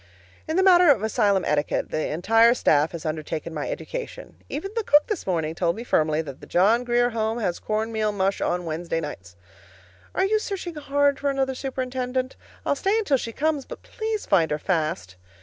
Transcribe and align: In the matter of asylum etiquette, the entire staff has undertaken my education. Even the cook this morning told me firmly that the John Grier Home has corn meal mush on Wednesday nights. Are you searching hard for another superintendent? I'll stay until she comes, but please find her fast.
In 0.47 0.57
the 0.57 0.63
matter 0.63 0.89
of 0.89 1.03
asylum 1.03 1.45
etiquette, 1.45 1.91
the 1.91 2.07
entire 2.09 2.55
staff 2.55 2.91
has 2.93 3.05
undertaken 3.05 3.53
my 3.53 3.69
education. 3.69 4.37
Even 4.49 4.71
the 4.75 4.83
cook 4.83 5.05
this 5.05 5.27
morning 5.27 5.53
told 5.53 5.75
me 5.75 5.83
firmly 5.83 6.23
that 6.23 6.41
the 6.41 6.47
John 6.47 6.83
Grier 6.83 7.11
Home 7.11 7.37
has 7.37 7.59
corn 7.59 7.91
meal 7.91 8.11
mush 8.11 8.41
on 8.41 8.65
Wednesday 8.65 8.99
nights. 8.99 9.35
Are 10.15 10.25
you 10.25 10.39
searching 10.39 10.73
hard 10.73 11.19
for 11.19 11.29
another 11.29 11.53
superintendent? 11.53 12.35
I'll 12.65 12.73
stay 12.73 12.97
until 12.97 13.17
she 13.17 13.31
comes, 13.31 13.63
but 13.67 13.83
please 13.83 14.25
find 14.25 14.49
her 14.49 14.57
fast. 14.57 15.17